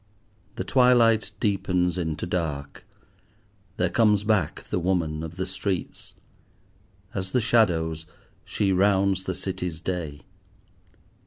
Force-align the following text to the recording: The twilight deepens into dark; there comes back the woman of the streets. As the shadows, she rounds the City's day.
The 0.55 0.63
twilight 0.63 1.29
deepens 1.39 1.95
into 1.95 2.25
dark; 2.25 2.83
there 3.77 3.91
comes 3.91 4.23
back 4.23 4.63
the 4.63 4.79
woman 4.79 5.21
of 5.21 5.35
the 5.35 5.45
streets. 5.45 6.15
As 7.13 7.29
the 7.33 7.39
shadows, 7.39 8.07
she 8.43 8.71
rounds 8.73 9.25
the 9.25 9.35
City's 9.35 9.79
day. 9.79 10.21